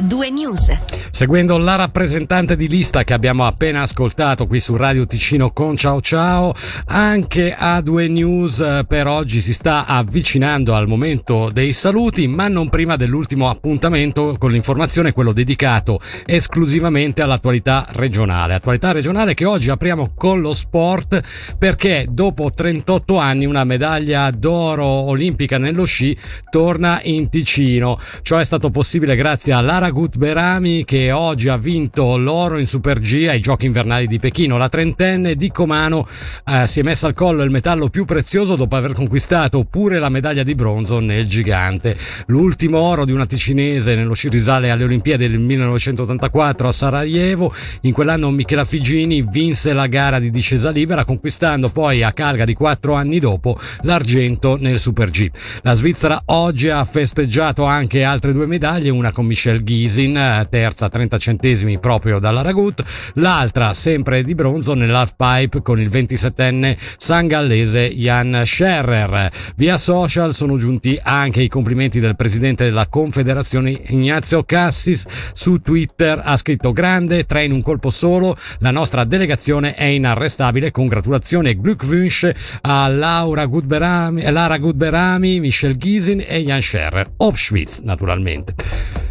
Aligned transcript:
due 0.00 0.30
news. 0.30 0.70
Seguendo 1.10 1.58
la 1.58 1.76
rappresentante 1.76 2.56
di 2.56 2.68
lista 2.68 3.04
che 3.04 3.12
abbiamo 3.12 3.46
appena 3.46 3.82
ascoltato 3.82 4.46
qui 4.46 4.60
su 4.60 4.76
Radio 4.76 5.06
Ticino 5.06 5.50
con 5.50 5.76
Ciao 5.76 6.00
Ciao, 6.00 6.54
anche 6.86 7.54
a 7.56 7.80
due 7.80 8.08
news 8.08 8.60
eh, 8.60 8.84
per 8.86 9.06
oggi 9.06 9.40
si 9.40 9.52
sta 9.52 9.86
avvicinando 9.86 10.74
al 10.74 10.86
momento 10.86 11.50
dei 11.52 11.72
saluti, 11.72 12.26
ma 12.28 12.48
non 12.48 12.68
prima 12.68 12.96
dell'ultimo 12.96 13.48
appuntamento 13.48 14.36
con 14.38 14.50
l'informazione, 14.50 15.12
quello 15.12 15.32
dedicato 15.32 16.00
esclusivamente 16.26 17.22
all'attualità 17.22 17.86
regionale. 17.90 18.54
Attualità 18.54 18.92
regionale 18.92 19.34
che 19.34 19.44
oggi 19.44 19.70
apriamo 19.70 20.12
con 20.14 20.40
lo 20.40 20.52
sport 20.52 21.56
perché 21.58 22.06
dopo 22.08 22.50
38 22.50 23.16
anni 23.18 23.46
una 23.46 23.64
medaglia 23.64 24.30
d'oro 24.30 24.84
olimpica 24.84 25.58
nello 25.58 25.84
sci 25.84 26.16
torna 26.50 27.00
in 27.02 27.28
Ticino. 27.28 27.98
Ciò 28.22 28.36
è 28.36 28.44
stato 28.44 28.70
possibile 28.70 29.16
grazie 29.16 29.52
a 29.52 29.60
Gutberami 29.90 30.84
che 30.84 31.12
oggi 31.12 31.48
ha 31.48 31.56
vinto 31.56 32.16
l'oro 32.16 32.58
in 32.58 32.66
Super 32.66 33.00
G 33.00 33.26
ai 33.28 33.40
Giochi 33.40 33.66
invernali 33.66 34.06
di 34.06 34.18
Pechino. 34.18 34.56
La 34.56 34.68
trentenne 34.68 35.34
di 35.34 35.50
Comano 35.50 36.06
eh, 36.44 36.66
si 36.66 36.80
è 36.80 36.82
messa 36.82 37.06
al 37.06 37.14
collo 37.14 37.42
il 37.42 37.50
metallo 37.50 37.88
più 37.88 38.04
prezioso 38.04 38.56
dopo 38.56 38.76
aver 38.76 38.92
conquistato 38.92 39.64
pure 39.64 39.98
la 39.98 40.08
medaglia 40.08 40.42
di 40.42 40.54
bronzo 40.54 41.00
nel 41.00 41.28
gigante. 41.28 41.96
L'ultimo 42.26 42.78
oro 42.78 43.04
di 43.04 43.12
una 43.12 43.26
ticinese 43.26 43.94
nello 43.94 44.14
sci 44.14 44.28
risale 44.28 44.70
alle 44.70 44.84
Olimpiadi 44.84 45.28
del 45.28 45.40
1984 45.40 46.68
a 46.68 46.72
Sarajevo. 46.72 47.54
In 47.82 47.92
quell'anno 47.92 48.30
Michela 48.30 48.64
Figini 48.64 49.22
vinse 49.22 49.72
la 49.72 49.86
gara 49.86 50.18
di 50.18 50.30
discesa 50.30 50.70
libera, 50.70 51.04
conquistando 51.04 51.70
poi 51.70 52.02
a 52.02 52.12
Calgary 52.12 52.54
quattro 52.54 52.94
anni 52.94 53.18
dopo 53.18 53.58
l'argento 53.82 54.56
nel 54.58 54.78
Super 54.78 55.10
G. 55.10 55.30
La 55.62 55.74
Svizzera 55.74 56.22
oggi 56.26 56.68
ha 56.68 56.84
festeggiato 56.84 57.64
anche 57.64 58.04
altre 58.04 58.32
due 58.32 58.46
medaglie, 58.46 58.90
una 58.90 59.12
con 59.12 59.26
Michelle 59.26 59.62
Ghisin, 59.68 60.46
terza 60.48 60.88
30 60.88 61.18
centesimi 61.18 61.78
proprio 61.78 62.18
dalla 62.18 62.40
Ragut, 62.40 62.82
l'altra 63.14 63.74
sempre 63.74 64.22
di 64.22 64.34
bronzo 64.34 64.72
nell'half 64.72 65.12
pipe 65.14 65.60
con 65.60 65.78
il 65.78 65.90
27enne 65.90 66.74
sangallese 66.96 67.92
Jan 67.94 68.44
Scherrer. 68.46 69.30
Via 69.56 69.76
social 69.76 70.34
sono 70.34 70.56
giunti 70.56 70.98
anche 71.02 71.42
i 71.42 71.48
complimenti 71.48 72.00
del 72.00 72.16
presidente 72.16 72.64
della 72.64 72.86
Confederazione 72.86 73.78
Ignazio 73.88 74.42
Cassis 74.44 75.04
su 75.34 75.60
Twitter 75.60 76.22
ha 76.24 76.38
scritto 76.38 76.72
grande, 76.72 77.26
tre 77.26 77.44
in 77.44 77.52
un 77.52 77.60
colpo 77.60 77.90
solo, 77.90 78.38
la 78.60 78.70
nostra 78.70 79.04
delegazione 79.04 79.74
è 79.74 79.84
inarrestabile, 79.84 80.70
congratulazioni 80.70 81.50
e 81.50 81.60
Glückwunsch 81.60 82.30
a 82.62 82.88
Laura 82.88 83.44
Gutberami, 83.44 84.22
Lara 84.30 84.56
Gutberami, 84.56 85.40
Michel 85.40 85.76
Ghisin 85.76 86.24
e 86.26 86.42
Jan 86.42 86.62
Scherrer, 86.62 87.10
Auschwitz 87.18 87.80
naturalmente. 87.80 89.07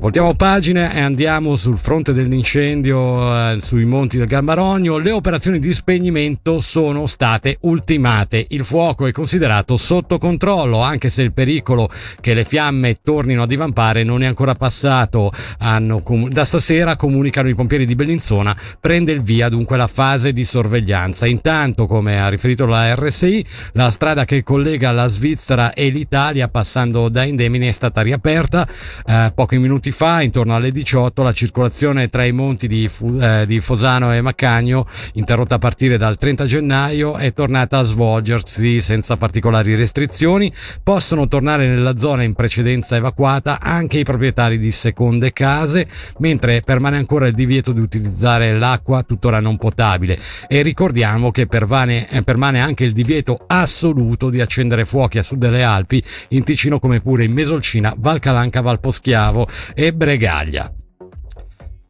Voltiamo 0.00 0.32
pagina 0.32 0.92
e 0.92 1.00
andiamo 1.00 1.56
sul 1.56 1.78
fronte 1.78 2.14
dell'incendio 2.14 3.52
eh, 3.52 3.58
sui 3.60 3.84
monti 3.84 4.16
del 4.16 4.26
Gambarogno. 4.28 4.96
Le 4.96 5.10
operazioni 5.10 5.58
di 5.58 5.74
spegnimento 5.74 6.60
sono 6.60 7.06
state 7.06 7.58
ultimate. 7.60 8.46
Il 8.48 8.64
fuoco 8.64 9.04
è 9.04 9.12
considerato 9.12 9.76
sotto 9.76 10.16
controllo, 10.16 10.80
anche 10.80 11.10
se 11.10 11.20
il 11.20 11.34
pericolo 11.34 11.90
che 12.22 12.32
le 12.32 12.44
fiamme 12.44 13.00
tornino 13.02 13.42
a 13.42 13.46
divampare 13.46 14.02
non 14.02 14.22
è 14.22 14.26
ancora 14.26 14.54
passato. 14.54 15.30
Hanno, 15.58 16.02
da 16.30 16.46
stasera, 16.46 16.96
comunicano 16.96 17.50
i 17.50 17.54
pompieri 17.54 17.84
di 17.84 17.94
Bellinzona, 17.94 18.56
prende 18.80 19.12
il 19.12 19.20
via 19.20 19.50
dunque 19.50 19.76
la 19.76 19.86
fase 19.86 20.32
di 20.32 20.46
sorveglianza. 20.46 21.26
Intanto, 21.26 21.86
come 21.86 22.18
ha 22.18 22.30
riferito 22.30 22.64
la 22.64 22.94
RSI, 22.94 23.44
la 23.72 23.90
strada 23.90 24.24
che 24.24 24.42
collega 24.42 24.92
la 24.92 25.08
Svizzera 25.08 25.74
e 25.74 25.90
l'Italia, 25.90 26.48
passando 26.48 27.10
da 27.10 27.22
Indemine, 27.22 27.68
è 27.68 27.72
stata 27.72 28.00
riaperta 28.00 28.66
eh, 29.04 29.30
pochi 29.34 29.58
minuti 29.58 29.88
minuti 29.90 29.92
fa, 29.92 30.22
intorno 30.22 30.54
alle 30.54 30.72
18, 30.72 31.22
la 31.22 31.32
circolazione 31.32 32.08
tra 32.08 32.24
i 32.24 32.32
monti 32.32 32.66
di, 32.66 32.88
eh, 33.20 33.44
di 33.46 33.60
Fosano 33.60 34.14
e 34.14 34.20
Maccagno, 34.20 34.86
interrotta 35.14 35.56
a 35.56 35.58
partire 35.58 35.98
dal 35.98 36.16
30 36.16 36.46
gennaio, 36.46 37.16
è 37.16 37.32
tornata 37.32 37.78
a 37.78 37.82
svolgersi 37.82 38.80
senza 38.80 39.16
particolari 39.16 39.74
restrizioni. 39.74 40.52
Possono 40.82 41.28
tornare 41.28 41.66
nella 41.66 41.98
zona 41.98 42.22
in 42.22 42.34
precedenza 42.34 42.96
evacuata 42.96 43.58
anche 43.60 43.98
i 43.98 44.04
proprietari 44.04 44.58
di 44.58 44.72
seconde 44.72 45.32
case, 45.32 45.86
mentre 46.18 46.62
permane 46.62 46.96
ancora 46.96 47.26
il 47.26 47.34
divieto 47.34 47.72
di 47.72 47.80
utilizzare 47.80 48.56
l'acqua 48.56 49.02
tuttora 49.02 49.40
non 49.40 49.56
potabile. 49.56 50.18
E 50.48 50.62
ricordiamo 50.62 51.30
che 51.30 51.46
permane, 51.46 52.08
eh, 52.10 52.22
permane 52.22 52.60
anche 52.60 52.84
il 52.84 52.92
divieto 52.92 53.44
assoluto 53.46 54.30
di 54.30 54.40
accendere 54.40 54.84
fuochi 54.84 55.18
a 55.18 55.22
sud 55.22 55.38
delle 55.38 55.62
Alpi, 55.62 56.02
in 56.28 56.44
Ticino 56.44 56.78
come 56.78 57.00
pure 57.00 57.24
in 57.24 57.32
Mesolcina, 57.32 57.92
Valcalanca, 57.96 58.60
Valposchiavo 58.60 59.48
e 59.82 59.92
Bregaglia. 59.92 60.79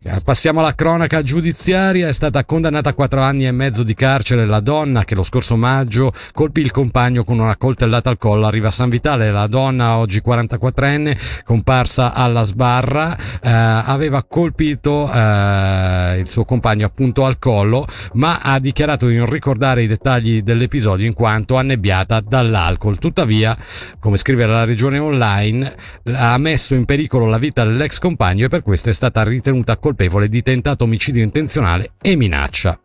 Eh, 0.02 0.22
passiamo 0.24 0.60
alla 0.60 0.74
cronaca 0.74 1.22
giudiziaria. 1.22 2.08
È 2.08 2.12
stata 2.14 2.42
condannata 2.46 2.88
a 2.88 2.94
quattro 2.94 3.20
anni 3.20 3.46
e 3.46 3.52
mezzo 3.52 3.82
di 3.82 3.92
carcere 3.92 4.46
la 4.46 4.60
donna 4.60 5.04
che 5.04 5.14
lo 5.14 5.22
scorso 5.22 5.56
maggio 5.56 6.14
colpì 6.32 6.62
il 6.62 6.70
compagno 6.70 7.22
con 7.22 7.38
una 7.38 7.58
coltellata 7.58 8.08
al 8.08 8.16
collo 8.16 8.46
a 8.46 8.50
Riva 8.50 8.70
San 8.70 8.88
Vitale. 8.88 9.30
La 9.30 9.46
donna, 9.46 9.98
oggi 9.98 10.22
44enne, 10.24 11.42
comparsa 11.44 12.14
alla 12.14 12.44
sbarra, 12.44 13.14
eh, 13.14 13.50
aveva 13.50 14.24
colpito 14.24 15.06
eh, 15.12 16.16
il 16.18 16.28
suo 16.28 16.46
compagno 16.46 16.86
appunto 16.86 17.26
al 17.26 17.38
collo, 17.38 17.86
ma 18.14 18.38
ha 18.40 18.58
dichiarato 18.58 19.06
di 19.06 19.16
non 19.16 19.28
ricordare 19.28 19.82
i 19.82 19.86
dettagli 19.86 20.40
dell'episodio 20.40 21.04
in 21.04 21.12
quanto 21.12 21.56
annebbiata 21.56 22.20
dall'alcol. 22.20 22.98
Tuttavia, 22.98 23.54
come 23.98 24.16
scrive 24.16 24.46
la 24.46 24.64
regione 24.64 24.96
online, 24.96 25.74
ha 26.14 26.38
messo 26.38 26.74
in 26.74 26.86
pericolo 26.86 27.26
la 27.26 27.36
vita 27.36 27.64
dell'ex 27.64 27.98
compagno 27.98 28.46
e 28.46 28.48
per 28.48 28.62
questo 28.62 28.88
è 28.88 28.94
stata 28.94 29.22
ritenuta 29.24 29.72
colpevole 29.72 29.88
colpevole 29.90 30.28
di 30.28 30.40
tentato 30.42 30.84
omicidio 30.84 31.22
intenzionale 31.22 31.92
e 32.00 32.14
minaccia. 32.14 32.78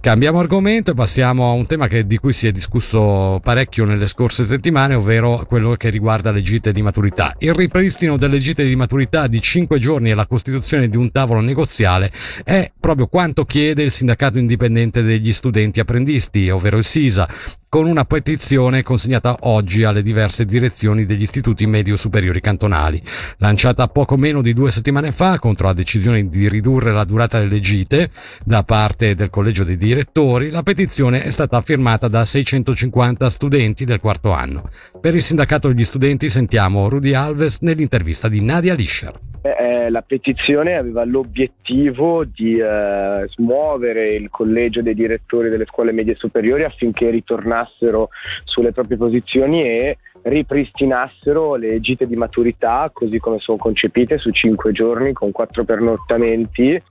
Cambiamo 0.00 0.38
argomento 0.38 0.92
e 0.92 0.94
passiamo 0.94 1.50
a 1.50 1.52
un 1.52 1.66
tema 1.66 1.86
che, 1.86 2.06
di 2.06 2.16
cui 2.16 2.32
si 2.32 2.46
è 2.46 2.52
discusso 2.52 3.38
parecchio 3.42 3.84
nelle 3.84 4.06
scorse 4.06 4.46
settimane, 4.46 4.94
ovvero 4.94 5.44
quello 5.46 5.74
che 5.74 5.90
riguarda 5.90 6.32
le 6.32 6.40
gite 6.40 6.72
di 6.72 6.80
maturità. 6.80 7.34
Il 7.38 7.52
ripristino 7.52 8.16
delle 8.16 8.38
gite 8.38 8.64
di 8.64 8.74
maturità 8.74 9.26
di 9.26 9.42
5 9.42 9.78
giorni 9.78 10.10
e 10.10 10.14
la 10.14 10.26
costituzione 10.26 10.88
di 10.88 10.96
un 10.96 11.12
tavolo 11.12 11.40
negoziale 11.40 12.10
è 12.42 12.72
proprio 12.80 13.08
quanto 13.08 13.44
chiede 13.44 13.82
il 13.82 13.90
sindacato 13.90 14.38
indipendente 14.38 15.02
degli 15.02 15.34
studenti 15.34 15.80
apprendisti, 15.80 16.48
ovvero 16.48 16.78
il 16.78 16.84
SISA, 16.84 17.28
con 17.70 17.86
una 17.86 18.04
petizione 18.04 18.82
consegnata 18.82 19.36
oggi 19.42 19.84
alle 19.84 20.02
diverse 20.02 20.44
direzioni 20.44 21.06
degli 21.06 21.22
istituti 21.22 21.66
medio 21.66 21.96
superiori 21.96 22.40
cantonali. 22.40 23.00
Lanciata 23.36 23.86
poco 23.86 24.16
meno 24.16 24.42
di 24.42 24.52
due 24.52 24.72
settimane 24.72 25.12
fa 25.12 25.38
contro 25.38 25.68
la 25.68 25.72
decisione 25.72 26.28
di 26.28 26.48
ridurre 26.48 26.90
la 26.90 27.04
durata 27.04 27.38
delle 27.38 27.60
gite 27.60 28.10
da 28.44 28.64
parte 28.64 29.14
del 29.14 29.30
collegio 29.30 29.62
dei 29.62 29.76
direttori, 29.76 30.50
la 30.50 30.64
petizione 30.64 31.22
è 31.22 31.30
stata 31.30 31.60
firmata 31.60 32.08
da 32.08 32.24
650 32.24 33.30
studenti 33.30 33.84
del 33.84 34.00
quarto 34.00 34.32
anno. 34.32 34.68
Per 35.00 35.14
il 35.14 35.22
sindacato 35.22 35.68
degli 35.68 35.84
studenti 35.84 36.28
sentiamo 36.28 36.88
Rudy 36.88 37.14
Alves 37.14 37.58
nell'intervista 37.60 38.28
di 38.28 38.40
Nadia 38.40 38.74
Lischer. 38.74 39.29
Eh, 39.42 39.88
la 39.88 40.02
petizione 40.02 40.74
aveva 40.74 41.04
l'obiettivo 41.04 42.24
di 42.24 42.58
eh, 42.58 43.26
smuovere 43.28 44.08
il 44.08 44.28
collegio 44.28 44.82
dei 44.82 44.94
direttori 44.94 45.48
delle 45.48 45.64
scuole 45.64 45.92
medie 45.92 46.14
superiori 46.14 46.64
affinché 46.64 47.08
ritornassero 47.08 48.10
sulle 48.44 48.72
proprie 48.72 48.98
posizioni 48.98 49.62
e 49.62 49.96
ripristinassero 50.22 51.54
le 51.54 51.80
gite 51.80 52.06
di 52.06 52.16
maturità 52.16 52.90
così 52.92 53.18
come 53.18 53.38
sono 53.38 53.56
concepite 53.56 54.18
su 54.18 54.30
cinque 54.30 54.72
giorni 54.72 55.12
con 55.12 55.30
quattro 55.32 55.64
pernottamenti 55.64 56.72
eh, 56.72 56.82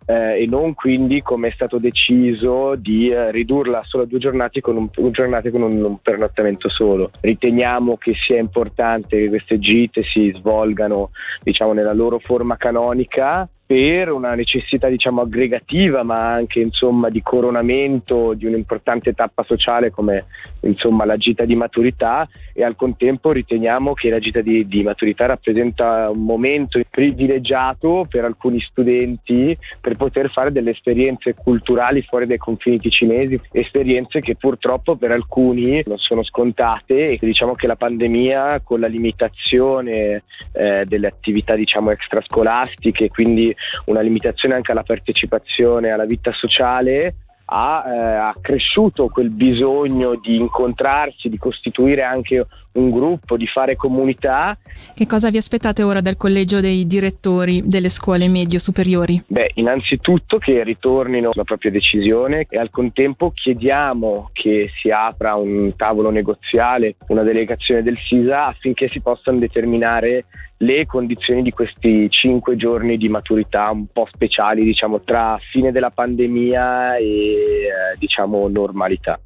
e 0.42 0.46
non 0.48 0.74
quindi 0.74 1.22
come 1.22 1.50
è 1.50 1.52
stato 1.52 1.78
deciso 1.78 2.76
di 2.76 3.10
eh, 3.10 3.32
ridurla 3.32 3.84
solo 3.86 4.04
a 4.04 4.06
due 4.08 4.20
giornate 4.20 4.62
con 4.62 4.78
un, 4.78 4.90
un, 4.96 5.12
giornate 5.12 5.52
con 5.52 5.62
un, 5.62 5.84
un 5.84 6.02
pernottamento 6.02 6.70
solo. 6.70 7.12
Riteniamo 7.22 7.98
che 7.98 8.14
sia 8.16 8.40
importante 8.40 9.20
che 9.20 9.30
queste 9.30 9.60
gite 9.60 10.04
si 10.04 10.34
svolgano 10.36 11.12
diciamo, 11.44 11.74
nella 11.74 11.94
loro 11.94 12.18
forma 12.20 12.39
canonica 12.58 13.48
per 13.70 14.12
una 14.12 14.34
necessità 14.34 14.88
diciamo 14.88 15.22
aggregativa 15.22 16.02
ma 16.02 16.34
anche 16.34 16.60
insomma 16.60 17.10
di 17.10 17.22
coronamento 17.22 18.34
di 18.34 18.48
un'importante 18.48 19.14
tappa 19.14 19.44
sociale 19.44 19.92
come 19.92 20.26
insomma 20.62 21.06
la 21.06 21.18
gita 21.18 21.46
di 21.46 21.54
maturità. 21.56 22.28
E 22.52 22.64
al 22.64 22.76
contempo 22.76 23.32
riteniamo 23.32 23.94
che 23.94 24.10
la 24.10 24.18
gita 24.18 24.42
di, 24.42 24.68
di 24.68 24.82
maturità 24.82 25.28
rappresenta 25.28 26.10
un 26.10 26.24
momento 26.24 26.82
privilegiato 26.90 28.08
per 28.10 28.26
alcuni 28.26 28.60
studenti 28.60 29.56
per 29.80 29.96
poter 29.96 30.32
fare 30.32 30.52
delle 30.52 30.72
esperienze 30.72 31.36
culturali 31.36 32.02
fuori 32.02 32.26
dai 32.26 32.38
confini 32.38 32.80
ticinesi, 32.80 33.40
esperienze 33.52 34.20
che 34.20 34.36
purtroppo 34.36 34.96
per 34.96 35.12
alcuni 35.12 35.82
non 35.86 36.00
sono 36.00 36.24
scontate 36.24 37.06
e 37.06 37.20
diciamo 37.22 37.54
che 37.54 37.68
la 37.68 37.76
pandemia 37.76 38.62
con 38.62 38.80
la 38.80 38.88
limitazione 38.88 40.24
eh, 40.54 40.84
delle 40.86 41.08
attività 41.08 41.56
diciamo 41.56 41.92
extrascolastiche 41.92 43.10
quindi 43.10 43.56
una 43.86 44.02
limitazione 44.02 44.56
anche 44.56 44.72
alla 44.72 44.84
partecipazione 44.84 45.92
alla 45.92 46.06
vita 46.06 46.32
sociale, 46.34 47.16
ha, 47.52 47.84
eh, 47.88 48.16
ha 48.16 48.36
cresciuto 48.40 49.08
quel 49.08 49.30
bisogno 49.30 50.16
di 50.16 50.36
incontrarsi, 50.36 51.30
di 51.30 51.38
costituire 51.38 52.04
anche 52.04 52.46
un 52.74 52.90
gruppo, 52.92 53.38
di 53.38 53.48
fare 53.48 53.76
comunità. 53.76 54.58
Che 54.94 55.08
cosa 55.08 55.30
vi 55.30 55.38
aspettate 55.38 55.84
ora 55.84 56.02
dal 56.02 56.18
collegio 56.18 56.60
dei 56.60 56.86
direttori 56.86 57.64
delle 57.66 57.90
scuole 57.90 58.28
medie 58.28 58.60
superiori? 58.60 59.24
Beh, 59.28 59.52
innanzitutto 59.56 60.38
che 60.38 60.64
ritornino 60.64 61.32
la 61.34 61.44
propria 61.44 61.72
decisione 61.72 62.46
e 62.50 62.58
al 62.58 62.70
contempo 62.70 63.32
chiediamo 63.34 64.30
che 64.34 64.70
si 64.80 64.90
apra 64.90 65.36
un 65.36 65.74
tavolo 65.76 66.10
negoziale, 66.10 66.96
una 67.08 67.24
delegazione 67.24 67.84
del 67.84 67.98
SISA 67.98 68.46
affinché 68.46 68.88
si 68.90 69.02
possano 69.02 69.40
determinare 69.40 70.26
le 70.62 70.86
condizioni 70.86 71.42
di 71.42 71.52
questi 71.52 72.10
cinque 72.10 72.56
giorni 72.56 72.98
di 72.98 73.08
maturità 73.08 73.70
un 73.72 73.88
po' 73.88 74.08
speciali, 74.12 74.64
diciamo, 74.64 75.02
tra 75.02 75.40
fine 75.52 75.72
della 75.72 75.90
pandemia 75.90 76.98
e 76.98 77.06
eh, 77.06 77.98
diciamo 77.98 78.48
normalità. 78.50 79.20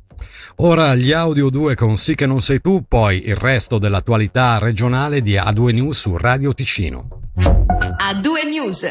Ora 0.57 0.95
gli 0.95 1.11
audio 1.11 1.49
2 1.49 1.75
con 1.75 1.97
Sì 1.97 2.15
che 2.15 2.25
non 2.25 2.41
sei 2.41 2.61
tu, 2.61 2.85
poi 2.87 3.27
il 3.27 3.35
resto 3.35 3.79
dell'attualità 3.79 4.57
regionale 4.59 5.21
di 5.21 5.33
A2 5.33 5.73
News 5.73 5.99
su 5.99 6.17
Radio 6.17 6.53
Ticino. 6.53 7.07
A2 7.35 8.47
News. 8.49 8.85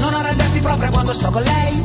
Non 0.00 0.14
arrenderti 0.14 0.60
proprio 0.60 0.90
quando 0.90 1.12
sto 1.12 1.30
con 1.30 1.42
lei. 1.42 1.82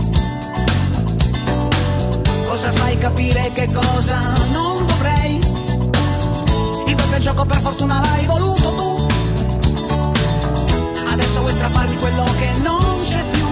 Cosa 2.47 2.71
fai 2.71 2.97
capire 2.97 3.51
che 3.53 3.67
cosa 3.73 4.17
non 4.51 4.85
dovrei? 4.85 5.35
Il 6.88 6.95
doppio 6.95 7.19
gioco 7.19 7.45
per 7.45 7.57
fortuna 7.57 8.00
l'hai 8.00 8.25
voluto 8.25 8.73
tu 8.75 8.94
adesso 11.15 11.39
vuoi 11.39 11.53
strapparmi 11.53 11.95
quello 11.95 12.23
che 12.38 12.51
non 12.62 13.00
c'è 13.01 13.23
più. 13.31 13.47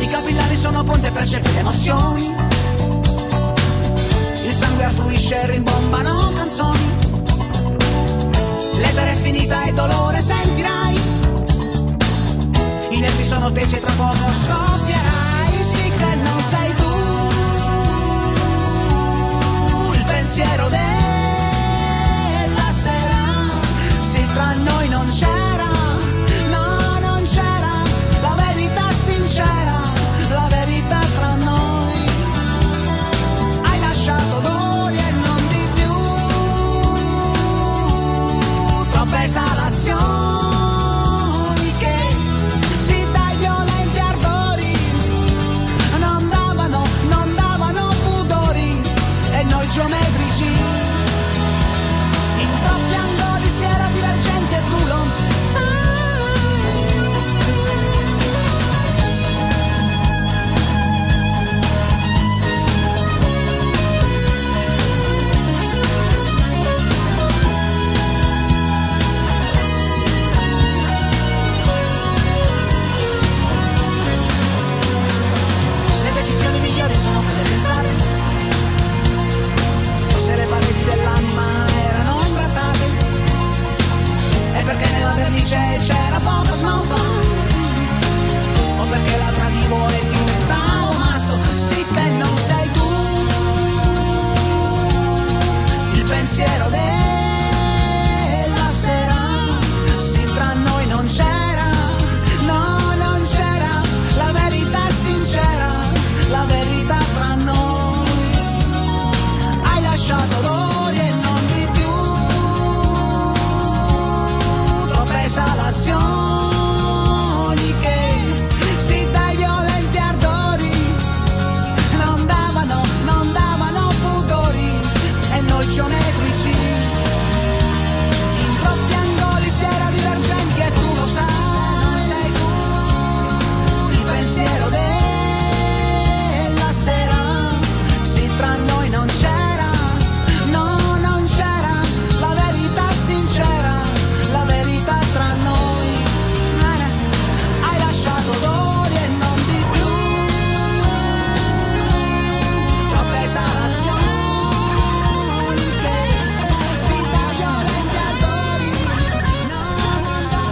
I 0.00 0.08
capillari 0.08 0.56
sono 0.56 0.84
pronti 0.84 1.06
a 1.06 1.10
percepire 1.10 1.58
emozioni. 1.58 2.34
Il 4.44 4.52
sangue 4.52 4.84
affluisce 4.84 5.42
e 5.42 5.46
rimbombano 5.46 6.32
canzoni. 6.36 6.98
L'etere 8.74 9.10
è 9.10 9.16
finita 9.16 9.64
e 9.64 9.72
dolore 9.72 10.20
sentirai. 10.20 11.00
I 12.90 12.98
nervi 13.00 13.24
sono 13.24 13.50
tesi 13.50 13.74
e 13.76 13.80
tra 13.80 13.92
poco 13.96 14.32
scoppierai. 14.32 14.69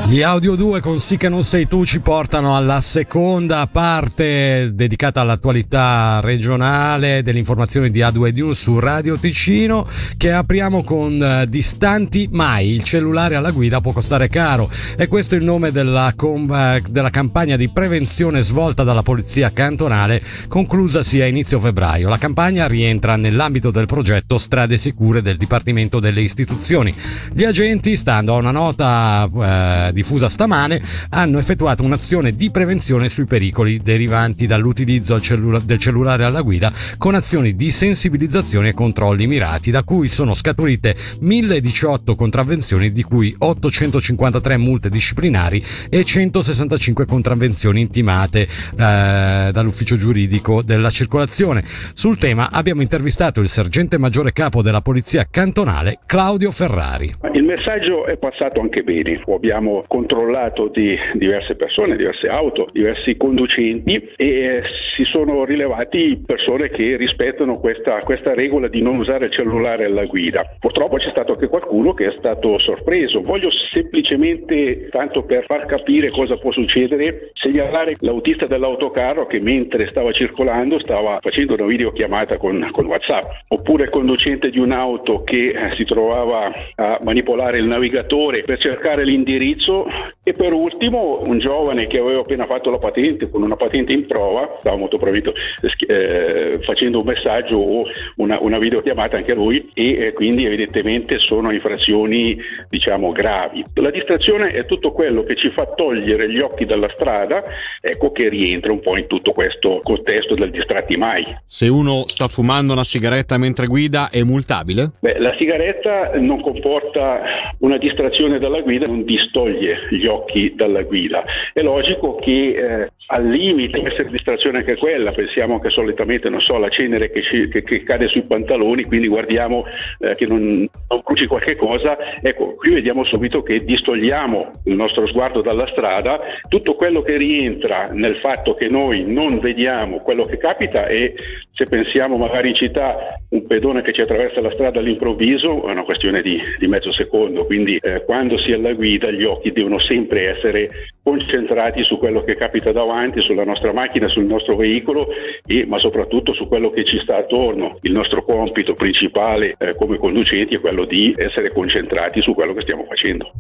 Gli 0.09 0.23
Audio 0.23 0.55
2 0.55 0.81
con 0.81 1.01
Sì 1.01 1.19
che 1.19 1.29
non 1.29 1.45
sei 1.45 1.69
tu 1.69 1.85
ci 1.85 2.01
portano 2.01 2.57
alla 2.57 2.81
seconda 2.81 3.67
parte 3.71 4.71
dedicata 4.73 5.21
all'attualità 5.21 6.21
regionale 6.23 7.23
dell'informazione 7.23 7.91
di 7.91 8.01
A2 8.01 8.33
News 8.33 8.59
su 8.59 8.79
Radio 8.79 9.19
Ticino 9.19 9.87
che 10.17 10.33
apriamo 10.33 10.83
con 10.83 11.21
uh, 11.21 11.47
Distanti 11.47 12.27
mai, 12.33 12.71
il 12.71 12.85
cellulare 12.85 13.35
alla 13.35 13.51
guida 13.51 13.83
può 13.83 13.93
costare 13.93 14.31
caro 14.31 14.71
e 14.97 15.09
questo 15.09 15.35
è 15.35 15.39
il 15.39 15.45
nome 15.45 15.73
della, 15.73 16.15
com- 16.17 16.49
uh, 16.49 16.89
della 16.89 17.11
campagna 17.11 17.57
di 17.57 17.69
prevenzione 17.69 18.41
svolta 18.41 18.85
dalla 18.85 19.03
polizia 19.03 19.53
cantonale 19.53 20.23
conclusasi 20.49 21.21
a 21.21 21.27
inizio 21.27 21.61
febbraio. 21.61 22.09
La 22.09 22.17
campagna 22.17 22.67
rientra 22.67 23.17
nell'ambito 23.17 23.71
del 23.71 23.85
progetto 23.85 24.39
Strade 24.39 24.79
Sicure 24.79 25.21
del 25.21 25.37
Dipartimento 25.37 26.01
delle 26.01 26.23
Istituzioni. 26.23 26.95
Gli 27.31 27.45
agenti, 27.45 27.95
stando 27.95 28.33
a 28.33 28.39
una 28.39 28.53
nota 28.53 29.97
di 29.98 29.98
diffusa 29.99 30.29
stamane, 30.29 30.81
hanno 31.11 31.39
effettuato 31.41 31.83
un'azione 31.83 32.37
di 32.37 32.51
prevenzione 32.51 33.09
sui 33.09 33.25
pericoli 33.25 33.81
derivanti 33.83 34.47
dall'utilizzo 34.47 35.21
del 35.65 35.79
cellulare 35.79 36.25
alla 36.25 36.41
guida 36.41 36.73
con 36.97 37.15
azioni 37.15 37.57
di 37.57 37.73
sensibilizzazione 37.73 38.69
e 38.69 38.75
controlli 38.75 39.27
mirati, 39.27 39.73
da 39.73 39.83
cui 39.83 40.09
sono 40.09 40.35
scaturite 40.35 40.95
1018 41.21 42.15
contravvenzioni, 42.15 42.93
di 42.93 43.03
cui 43.03 43.35
853 43.37 44.57
multe 44.57 44.89
disciplinari 44.89 45.63
e 45.91 46.05
165 46.05 47.05
contravvenzioni 47.05 47.81
intimate 47.81 48.43
eh, 48.43 49.51
dall'ufficio 49.53 49.97
giuridico 49.97 50.63
della 50.63 50.91
circolazione. 50.91 51.65
Sul 51.93 52.19
tema 52.19 52.51
abbiamo 52.53 52.83
intervistato 52.83 53.41
il 53.41 53.49
sergente 53.49 53.99
maggiore 53.99 54.33
capo 54.33 54.63
della 54.63 54.81
polizia 54.81 55.27
cantonale 55.29 55.99
Claudio 56.07 56.53
Ferrari. 56.53 57.17
Il 57.33 57.43
messaggio 57.43 58.07
è 58.07 58.17
passato 58.17 58.61
anche 58.61 58.83
bene, 58.83 59.21
abbiamo 59.35 59.85
controllato 59.89 60.69
di 60.69 60.97
diverse 61.15 61.57
persone, 61.57 61.97
diverse 61.97 62.29
auto, 62.29 62.69
diversi 62.73 63.17
conducenti 63.17 64.11
e 64.17 64.29
eh, 64.29 64.63
si 64.95 65.05
sono 65.05 65.45
rilevati 65.45 66.23
persone 66.25 66.69
che 66.69 66.97
rispettano 66.97 67.59
questa, 67.59 67.99
questa 68.05 68.35
regola 68.35 68.69
di 68.69 68.83
non 68.83 68.99
usare 68.99 69.27
il 69.27 69.33
cellulare 69.33 69.87
alla 69.87 70.05
guida. 70.05 70.45
Purtroppo 70.61 70.97
c'è 70.97 71.11
stato 71.11 71.33
anche 71.33 71.49
qualcuno 71.49 71.95
che 71.95 72.07
è 72.07 72.15
stato 72.19 72.59
sorpreso. 72.59 73.23
Voglio 73.23 73.51
semplicemente, 73.71 74.89
tanto 74.91 75.23
per 75.23 75.45
far 75.47 75.67
capire 75.67 76.11
cosa 76.11 76.37
può 76.37 76.53
succedere, 76.53 77.31
segnalare 77.33 77.95
l'autista 78.01 78.47
dell'autocarro 78.47 79.27
che 79.27 79.41
mentre 79.41 79.89
stava 79.89 80.13
circolando 80.13 80.79
stava 80.81 81.19
facendo 81.21 81.55
una 81.55 81.67
videochiamata 81.67 82.37
con, 82.37 82.69
con 82.73 82.87
WhatsApp, 82.87 83.25
oppure 83.49 83.85
il 83.85 83.91
conducente 83.91 84.51
di 84.51 84.59
un'auto 84.59 85.23
che 85.25 85.55
si 85.77 85.85
trovava 85.85 86.53
a 86.75 86.99
manipolare 87.03 87.59
il 87.59 87.65
navigatore 87.65 88.43
per 88.43 88.59
cercare 88.59 89.05
l'indirizzo 89.05 89.78
e 90.23 90.33
per 90.35 90.53
ultimo 90.53 91.23
un 91.25 91.39
giovane 91.39 91.87
che 91.87 91.99
aveva 91.99 92.21
appena 92.21 92.47
fatto 92.47 92.71
la 92.71 92.79
patente 92.79 93.31
con 93.31 93.43
una 93.43 93.57
patente 93.57 93.93
in 93.93 94.07
prova, 94.07 94.57
stava 94.61 94.77
molto 94.77 94.99
probabilmente 94.99 95.41
eh, 95.87 96.59
facendo 96.63 96.99
un 96.99 97.05
messaggio 97.07 97.57
o 97.57 97.85
una, 98.17 98.39
una 98.41 98.59
videochiamata 98.59 99.17
anche 99.17 99.33
a 99.33 99.35
lui 99.35 99.71
e 99.73 100.07
eh, 100.07 100.13
quindi 100.13 100.45
evidentemente 100.45 101.19
sono 101.19 101.51
infrazioni 101.51 102.37
diciamo 102.69 103.13
gravi. 103.13 103.65
La 103.75 103.91
distrazione 103.91 104.51
è 104.51 104.67
tutto 104.67 104.93
quello 104.93 105.25
che 105.25 105.37
ci 105.37 105.51
fa 105.51 105.67
togliere 105.67 106.31
gli 106.31 106.41
occhi 106.41 106.67
dalla 106.67 106.91
strada, 106.95 107.43
ecco 107.81 108.13
che 108.13 108.29
rientra 108.29 108.73
un 108.73 108.81
po' 108.81 108.97
in 108.97 109.07
tutto 109.07 109.33
questo 109.33 109.81
contesto 109.83 110.35
del 110.35 110.51
distratti 110.51 110.97
mai. 110.97 111.25
Se 111.45 111.69
uno 111.69 112.05
sta 112.07 112.29
fumando 112.29 112.73
una 112.73 112.85
sigaretta 112.85 113.39
mentre 113.39 113.67
guida 113.67 114.11
è 114.11 114.23
multabile? 114.23 114.91
Beh, 115.01 115.19
la 115.19 115.35
sigaretta 115.39 116.13
non 116.19 116.41
comporta 116.41 117.23
una 117.61 117.79
distrazione 117.79 118.39
dalla 118.39 118.61
guida, 118.61 118.87
non 118.87 119.05
distoglie 119.05 119.68
gli 119.91 120.07
occhi 120.07 120.55
dalla 120.55 120.83
guida. 120.83 121.25
È 121.53 121.61
logico 121.61 122.17
che 122.17 122.31
eh, 122.33 122.91
al 123.11 123.27
limite 123.27 123.81
essere 123.81 124.11
distrazione 124.11 124.59
anche 124.59 124.77
quella, 124.77 125.13
pensiamo 125.13 125.59
che 125.61 125.71
solitamente, 125.71 126.29
non 126.29 126.41
so, 126.41 126.59
la 126.59 126.69
cenere 126.69 127.11
che, 127.11 127.23
ci, 127.23 127.49
che, 127.49 127.63
che 127.63 127.83
cade 127.83 128.09
sui 128.09 128.23
pantaloni, 128.23 128.85
quindi 128.85 129.09
guardiamo 129.09 129.65
eh, 130.01 130.15
che 130.15 130.27
non, 130.27 130.69
non 130.89 131.01
bruci 131.05 131.27
qualche 131.27 131.57
cosa, 131.57 131.97
ecco, 132.21 132.55
qui 132.57 132.75
vediamo 132.75 133.05
subito 133.05 133.43
che 133.43 133.65
distogliamo 133.65 134.51
il 134.65 134.75
nostro 134.75 135.07
sguardo 135.07 135.41
dalla 135.41 135.67
strada, 135.69 136.21
tutto 136.49 136.75
quello 136.75 137.01
che 137.01 137.17
rientra 137.17 137.85
nel 137.93 138.17
fatto 138.17 138.55
che 138.55 138.69
noi 138.69 139.05
non 139.07 139.39
vediamo 139.39 140.01
quello 140.01 140.25
che 140.25 140.37
capita 140.37 140.87
e 140.87 141.15
se 141.53 141.65
pensiamo 141.65 142.17
magari 142.19 142.51
in 142.51 142.55
città 142.55 143.19
un 143.31 143.47
pedone 143.47 143.83
che 143.83 143.93
ci 143.93 144.03
attraversa 144.03 144.41
la 144.41 144.51
strada 144.51 144.81
all'improvviso 144.81 145.67
è 145.67 145.71
una 145.71 145.83
questione 145.83 146.21
di, 146.21 146.39
di 146.59 146.67
mezzo 146.67 146.93
secondo, 146.93 147.47
quindi 147.47 147.79
eh, 147.79 148.05
quando 148.05 148.39
si 148.39 148.53
è 148.53 148.55
alla 148.55 148.75
guida 148.75 149.11
gli 149.11 149.25
occhi 149.25 149.51
devono 149.59 149.79
sempre 149.81 150.37
essere 150.37 150.69
concentrati 151.09 151.85
su 151.85 151.97
quello 151.97 152.23
che 152.23 152.37
capita 152.37 152.71
davanti, 152.71 153.23
sulla 153.23 153.45
nostra 153.45 153.73
macchina, 153.73 154.09
sul 154.09 154.27
nostro 154.27 154.57
veicolo, 154.57 155.07
e, 155.47 155.65
ma 155.65 155.79
soprattutto 155.79 156.35
su 156.35 156.47
quello 156.47 156.71
che 156.71 156.85
ci 156.85 156.99
sta 157.03 157.17
attorno. 157.17 157.79
Il 157.81 157.93
nostro 157.93 158.23
compito 158.25 158.75
principale 158.75 159.55
eh, 159.57 159.75
come 159.75 159.97
conducenti 159.97 160.57
è 160.57 160.61
quello 160.61 160.85
di 160.85 161.15
essere 161.17 161.51
concentrati 161.51 162.21
su 162.21 162.35
quello 162.35 162.53
che 162.53 162.61
stiamo 162.61 162.85
facendo. 162.87 163.33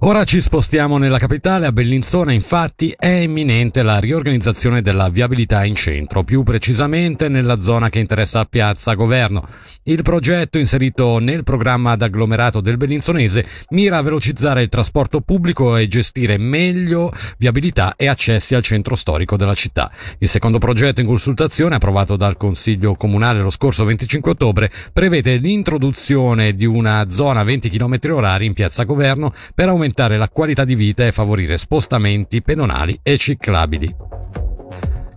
Ora 0.00 0.24
ci 0.24 0.40
spostiamo 0.40 0.98
nella 0.98 1.18
capitale, 1.18 1.66
a 1.66 1.72
Bellinzona 1.72 2.32
infatti 2.32 2.92
è 2.98 3.06
imminente 3.06 3.84
la 3.84 4.00
riorganizzazione 4.00 4.82
della 4.82 5.08
viabilità 5.08 5.64
in 5.64 5.76
centro, 5.76 6.24
più 6.24 6.42
precisamente 6.42 7.28
nella 7.28 7.60
zona 7.60 7.88
che 7.88 8.00
interessa 8.00 8.44
Piazza 8.46 8.94
Governo. 8.94 9.46
Il 9.84 10.02
progetto 10.02 10.58
inserito 10.58 11.18
nel 11.20 11.44
programma 11.44 11.94
d'agglomerato 11.94 12.60
del 12.60 12.76
Bellinzonese 12.76 13.46
mira 13.70 13.98
a 13.98 14.02
velocizzare 14.02 14.62
il 14.62 14.68
trasporto 14.68 15.20
pubblico 15.20 15.76
e 15.76 15.86
gestire 15.86 16.36
meglio 16.36 17.10
viabilità 17.38 17.94
e 17.96 18.08
accessi 18.08 18.54
al 18.54 18.62
centro 18.62 18.94
storico 18.94 19.36
della 19.36 19.54
città. 19.54 19.90
Il 20.18 20.28
secondo 20.28 20.58
progetto 20.58 21.00
in 21.00 21.06
consultazione, 21.06 21.76
approvato 21.76 22.16
dal 22.16 22.36
Consiglio 22.36 22.94
Comunale 22.94 23.40
lo 23.40 23.50
scorso 23.50 23.84
25 23.84 24.30
ottobre, 24.32 24.70
prevede 24.92 25.36
l'introduzione 25.36 26.54
di 26.54 26.64
una 26.64 27.10
zona 27.10 27.42
20 27.42 27.70
km 27.70 27.98
orari 28.10 28.46
in 28.46 28.54
piazza 28.54 28.84
Governo 28.84 29.32
per 29.54 29.68
aumentare 29.68 30.16
la 30.16 30.28
qualità 30.28 30.64
di 30.64 30.74
vita 30.74 31.06
e 31.06 31.12
favorire 31.12 31.56
spostamenti 31.56 32.42
pedonali 32.42 32.98
e 33.02 33.16
ciclabili. 33.16 33.94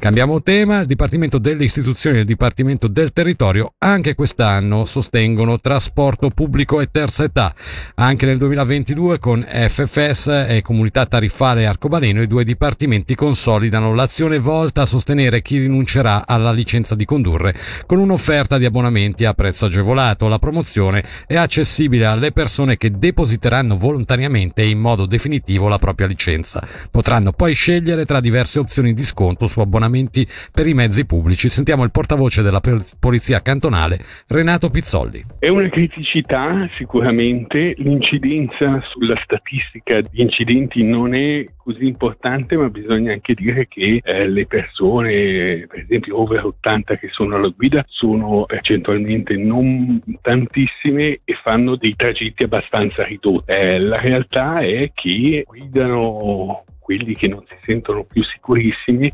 Cambiamo 0.05 0.43
tema, 0.43 0.81
il 0.81 0.85
Dipartimento 0.85 1.39
delle 1.39 1.63
Istituzioni 1.63 2.17
e 2.17 2.19
il 2.19 2.25
Dipartimento 2.27 2.87
del 2.87 3.11
Territorio 3.11 3.73
anche 3.79 4.13
quest'anno 4.13 4.85
sostengono 4.85 5.59
trasporto 5.59 6.29
pubblico 6.29 6.79
e 6.79 6.91
terza 6.91 7.23
età. 7.23 7.55
Anche 7.95 8.27
nel 8.27 8.37
2022 8.37 9.17
con 9.17 9.43
FFS 9.43 10.27
e 10.47 10.61
Comunità 10.61 11.07
Tariffale 11.07 11.65
Arcobaleno 11.65 12.21
i 12.21 12.27
due 12.27 12.43
dipartimenti 12.43 13.15
consolidano 13.15 13.95
l'azione 13.95 14.37
volta 14.37 14.83
a 14.83 14.85
sostenere 14.85 15.41
chi 15.41 15.57
rinuncerà 15.57 16.27
alla 16.27 16.51
licenza 16.51 16.93
di 16.93 17.03
condurre 17.03 17.57
con 17.87 17.97
un'offerta 17.97 18.59
di 18.59 18.65
abbonamenti 18.65 19.25
a 19.25 19.33
prezzo 19.33 19.65
agevolato. 19.65 20.27
La 20.27 20.37
promozione 20.37 21.03
è 21.25 21.35
accessibile 21.35 22.05
alle 22.05 22.31
persone 22.31 22.77
che 22.77 22.91
depositeranno 22.91 23.75
volontariamente 23.75 24.61
e 24.61 24.69
in 24.69 24.77
modo 24.77 25.07
definitivo 25.07 25.67
la 25.67 25.79
propria 25.79 26.05
licenza. 26.05 26.63
Potranno 26.91 27.31
poi 27.31 27.55
scegliere 27.55 28.05
tra 28.05 28.19
diverse 28.19 28.59
opzioni 28.59 28.93
di 28.93 29.03
sconto 29.03 29.47
su 29.47 29.61
abbonamenti 29.61 29.93
regolamenti 29.95 30.27
per 30.51 30.67
i 30.67 30.73
mezzi 30.73 31.05
pubblici. 31.05 31.49
Sentiamo 31.49 31.83
il 31.83 31.91
portavoce 31.91 32.41
della 32.41 32.61
Polizia 32.99 33.41
Cantonale, 33.41 33.99
Renato 34.27 34.69
Pizzolli. 34.69 35.23
È 35.39 35.47
una 35.47 35.69
criticità 35.69 36.69
sicuramente, 36.75 37.73
l'incidenza 37.77 38.81
sulla 38.91 39.19
statistica 39.23 40.01
di 40.01 40.21
incidenti 40.21 40.83
non 40.83 41.15
è 41.15 41.47
così 41.55 41.87
importante, 41.87 42.57
ma 42.57 42.69
bisogna 42.69 43.13
anche 43.13 43.33
dire 43.33 43.67
che 43.67 44.01
eh, 44.03 44.27
le 44.27 44.45
persone, 44.45 45.65
per 45.67 45.79
esempio 45.79 46.19
over 46.19 46.45
80 46.45 46.97
che 46.97 47.09
sono 47.11 47.37
alla 47.37 47.51
guida, 47.55 47.83
sono 47.87 48.45
percentualmente 48.45 49.35
non 49.35 50.01
tantissime 50.21 51.21
e 51.23 51.33
fanno 51.41 51.75
dei 51.75 51.95
tragitti 51.95 52.43
abbastanza 52.43 53.03
ridotti. 53.03 53.51
Eh, 53.51 53.79
la 53.79 53.99
realtà 53.99 54.59
è 54.59 54.91
che 54.93 55.43
guidano 55.47 56.63
quelli 56.85 57.15
che 57.15 57.27
non 57.27 57.43
si 57.47 57.55
sentono 57.65 58.03
più 58.03 58.21
sicurissimi 58.23 59.11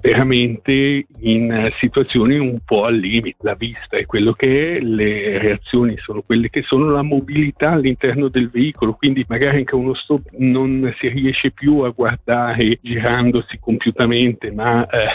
veramente 0.00 1.04
in 1.18 1.70
situazioni 1.78 2.38
un 2.38 2.60
po' 2.64 2.86
al 2.86 2.96
limite. 2.96 3.36
La 3.40 3.54
vista 3.54 3.98
è 3.98 4.06
quello 4.06 4.32
che 4.32 4.78
è, 4.78 4.80
le 4.80 5.38
reazioni 5.38 5.98
sono 5.98 6.22
quelle 6.22 6.48
che 6.48 6.62
sono, 6.62 6.88
la 6.88 7.02
mobilità 7.02 7.72
all'interno 7.72 8.28
del 8.28 8.48
veicolo, 8.48 8.94
quindi 8.94 9.22
magari 9.28 9.58
anche 9.58 9.74
uno 9.74 9.92
stop 9.92 10.30
non 10.38 10.94
si 10.98 11.08
riesce 11.08 11.50
più 11.50 11.80
a 11.80 11.90
guardare 11.90 12.78
girandosi 12.80 13.58
compiutamente, 13.58 14.50
ma 14.50 14.86
eh, 14.86 15.06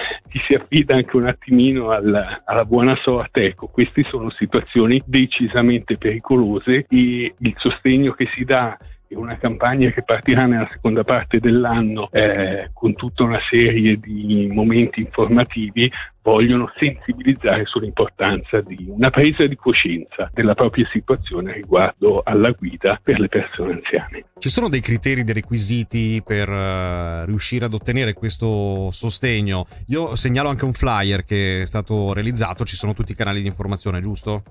si 0.46 0.54
affida 0.54 0.94
anche 0.94 1.18
un 1.18 1.26
attimino 1.26 1.90
alla, 1.90 2.44
alla 2.46 2.66
buona 2.66 2.96
sorte. 3.02 3.46
Ecco, 3.46 3.66
queste 3.66 4.04
sono 4.04 4.30
situazioni 4.30 5.02
decisamente 5.08 5.98
pericolose 5.98 6.86
e 6.88 7.34
il 7.36 7.54
sostegno 7.58 8.12
che 8.12 8.30
si 8.32 8.46
dà 8.46 8.78
una 9.16 9.38
campagna 9.38 9.90
che 9.92 10.04
partirà 10.04 10.46
nella 10.46 10.70
seconda 10.72 11.04
parte 11.04 11.40
dell'anno 11.40 12.10
eh, 12.12 12.70
con 12.74 12.94
tutta 12.94 13.24
una 13.24 13.40
serie 13.50 13.98
di 13.98 14.50
momenti 14.52 15.02
informativi 15.02 15.92
vogliono 16.22 16.72
sensibilizzare 16.78 17.66
sull'importanza 17.66 18.62
di 18.62 18.86
una 18.88 19.10
presa 19.10 19.48
di 19.48 19.56
coscienza 19.56 20.30
della 20.32 20.54
propria 20.54 20.88
situazione 20.92 21.54
riguardo 21.54 22.22
alla 22.24 22.52
guida 22.52 23.00
per 23.02 23.20
le 23.20 23.28
persone 23.30 23.74
anziane. 23.74 24.26
Ci 24.38 24.50
sono 24.50 24.70
dei 24.70 24.82
criteri, 24.82 25.24
dei 25.24 25.34
requisiti 25.34 26.22
per 26.24 26.50
uh, 26.50 27.26
riuscire 27.26 27.66
ad 27.66 27.74
ottenere 27.74 28.14
questo 28.14 28.92
sostegno? 28.92 29.66
Io 29.88 30.16
segnalo 30.16 30.50
anche 30.50 30.66
un 30.66 30.74
flyer 30.74 31.24
che 31.24 31.64
è 31.64 31.66
stato 31.66 32.14
realizzato, 32.14 32.64
ci 32.64 32.76
sono 32.76 32.94
tutti 32.94 33.14
i 33.14 33.16
canali 33.16 33.42
di 33.42 33.48
informazione, 33.48 34.02
giusto? 34.02 34.44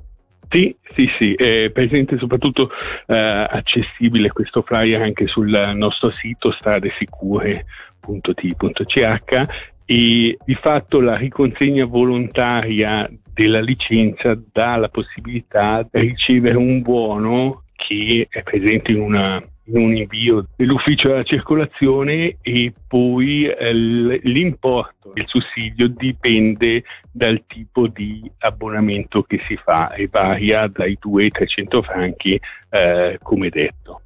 Sì, 0.50 0.74
sì, 0.94 1.08
sì, 1.18 1.34
è 1.34 1.70
presente 1.70 2.16
soprattutto 2.18 2.70
eh, 3.06 3.14
accessibile 3.14 4.32
questo 4.32 4.62
flyer 4.62 5.02
anche 5.02 5.26
sul 5.26 5.50
nostro 5.74 6.10
sito 6.10 6.52
stradesicure.t.ch 6.52 9.42
e 9.84 10.38
di 10.44 10.54
fatto 10.54 11.00
la 11.00 11.16
riconsegna 11.16 11.84
volontaria 11.84 13.10
della 13.32 13.60
licenza 13.60 14.38
dà 14.52 14.76
la 14.76 14.88
possibilità 14.88 15.86
di 15.90 16.00
ricevere 16.00 16.56
un 16.56 16.80
buono 16.80 17.64
che 17.74 18.26
è 18.28 18.42
presente 18.42 18.92
in 18.92 19.00
una 19.00 19.42
un 19.70 19.94
invio 19.96 20.46
dell'ufficio 20.56 21.08
della 21.08 21.22
circolazione 21.22 22.36
e 22.40 22.72
poi 22.86 23.46
eh, 23.46 23.72
l'importo 23.72 25.12
del 25.12 25.26
sussidio 25.26 25.88
dipende 25.88 26.84
dal 27.10 27.42
tipo 27.46 27.86
di 27.86 28.30
abbonamento 28.38 29.22
che 29.22 29.40
si 29.46 29.56
fa 29.56 29.92
e 29.92 30.08
varia 30.10 30.66
dai 30.68 30.96
2 31.00 31.24
ai 31.24 31.30
300 31.30 31.82
franchi 31.82 32.40
eh, 32.70 33.18
come 33.22 33.48
detto. 33.48 34.02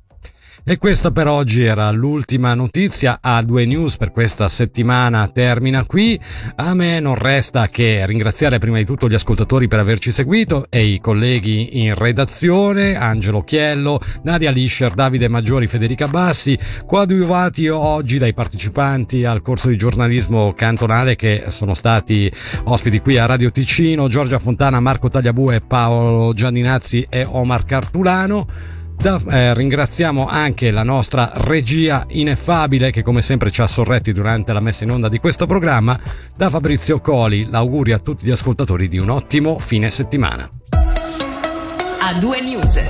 E 0.64 0.78
questa 0.78 1.10
per 1.10 1.26
oggi 1.26 1.64
era 1.64 1.90
l'ultima 1.90 2.54
notizia. 2.54 3.18
A2 3.20 3.66
News 3.66 3.96
per 3.96 4.12
questa 4.12 4.48
settimana 4.48 5.26
termina 5.26 5.84
qui. 5.84 6.18
A 6.54 6.72
me 6.74 7.00
non 7.00 7.16
resta 7.16 7.68
che 7.68 8.06
ringraziare 8.06 8.60
prima 8.60 8.76
di 8.76 8.84
tutto 8.84 9.08
gli 9.08 9.14
ascoltatori 9.14 9.66
per 9.66 9.80
averci 9.80 10.12
seguito 10.12 10.66
e 10.70 10.84
i 10.84 11.00
colleghi 11.00 11.82
in 11.82 11.96
redazione, 11.96 12.94
Angelo 12.94 13.42
Chiello, 13.42 14.00
Nadia 14.22 14.52
Lischer, 14.52 14.94
Davide 14.94 15.26
Maggiori, 15.26 15.66
Federica 15.66 16.06
Bassi, 16.06 16.56
coadiuvati 16.86 17.66
oggi 17.66 18.18
dai 18.18 18.32
partecipanti 18.32 19.24
al 19.24 19.42
corso 19.42 19.66
di 19.66 19.76
giornalismo 19.76 20.52
cantonale 20.54 21.16
che 21.16 21.46
sono 21.48 21.74
stati 21.74 22.32
ospiti 22.66 23.00
qui 23.00 23.18
a 23.18 23.26
Radio 23.26 23.50
Ticino, 23.50 24.06
Giorgia 24.06 24.38
Fontana, 24.38 24.78
Marco 24.78 25.08
Tagliabue, 25.08 25.60
Paolo 25.60 26.32
Gianninazzi 26.32 27.04
e 27.10 27.26
Omar 27.28 27.64
Cartulano. 27.64 28.80
Da, 29.02 29.20
eh, 29.30 29.52
ringraziamo 29.52 30.28
anche 30.28 30.70
la 30.70 30.84
nostra 30.84 31.32
regia 31.34 32.04
ineffabile 32.10 32.92
che 32.92 33.02
come 33.02 33.20
sempre 33.20 33.50
ci 33.50 33.60
ha 33.60 33.66
sorretti 33.66 34.12
durante 34.12 34.52
la 34.52 34.60
messa 34.60 34.84
in 34.84 34.92
onda 34.92 35.08
di 35.08 35.18
questo 35.18 35.44
programma. 35.44 35.98
Da 36.36 36.48
Fabrizio 36.48 37.00
Coli 37.00 37.50
l'auguri 37.50 37.90
a 37.90 37.98
tutti 37.98 38.24
gli 38.24 38.30
ascoltatori 38.30 38.86
di 38.86 38.98
un 38.98 39.10
ottimo 39.10 39.58
fine 39.58 39.90
settimana. 39.90 40.48
A 40.70 42.16
due 42.20 42.42
news. 42.42 42.80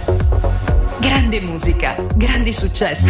Grande 1.00 1.40
musica, 1.40 1.96
grandi 2.14 2.52
successi. 2.52 3.00